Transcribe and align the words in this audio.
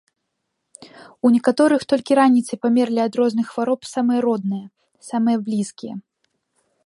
У 1.27 1.31
некаторых 1.35 1.81
толькі 1.93 2.17
раніцай 2.21 2.57
памерлі 2.63 3.01
ад 3.07 3.13
розных 3.21 3.45
хвароб 3.53 3.81
самыя 3.93 4.19
родныя, 4.27 4.65
самыя 5.11 5.37
блізкія. 5.51 5.93